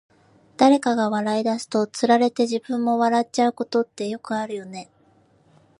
[0.57, 4.89] 誰かが笑い出すと、つられて自分も笑っちゃうことってよくあるよね。